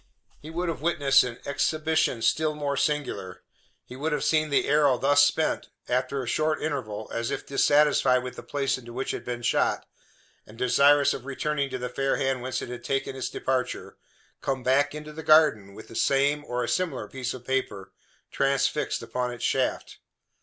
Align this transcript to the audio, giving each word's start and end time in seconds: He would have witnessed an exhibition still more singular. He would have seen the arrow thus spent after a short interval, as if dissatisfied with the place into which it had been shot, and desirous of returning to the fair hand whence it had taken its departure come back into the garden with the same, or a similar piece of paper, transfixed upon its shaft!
He 0.39 0.49
would 0.49 0.67
have 0.67 0.81
witnessed 0.81 1.23
an 1.23 1.37
exhibition 1.45 2.23
still 2.23 2.55
more 2.55 2.75
singular. 2.75 3.43
He 3.85 3.95
would 3.95 4.13
have 4.13 4.23
seen 4.23 4.49
the 4.49 4.67
arrow 4.67 4.97
thus 4.97 5.23
spent 5.23 5.69
after 5.87 6.23
a 6.23 6.27
short 6.27 6.59
interval, 6.59 7.07
as 7.13 7.29
if 7.29 7.45
dissatisfied 7.45 8.23
with 8.23 8.35
the 8.35 8.41
place 8.41 8.79
into 8.79 8.93
which 8.93 9.13
it 9.13 9.17
had 9.17 9.25
been 9.25 9.41
shot, 9.43 9.87
and 10.47 10.57
desirous 10.57 11.13
of 11.13 11.27
returning 11.27 11.69
to 11.69 11.77
the 11.77 11.87
fair 11.87 12.15
hand 12.17 12.41
whence 12.41 12.63
it 12.63 12.69
had 12.69 12.83
taken 12.83 13.15
its 13.15 13.29
departure 13.29 13.95
come 14.41 14.63
back 14.63 14.95
into 14.95 15.13
the 15.13 15.21
garden 15.21 15.75
with 15.75 15.87
the 15.87 15.95
same, 15.95 16.43
or 16.45 16.63
a 16.63 16.67
similar 16.67 17.07
piece 17.07 17.35
of 17.35 17.45
paper, 17.45 17.91
transfixed 18.31 19.03
upon 19.03 19.31
its 19.31 19.43
shaft! 19.43 19.99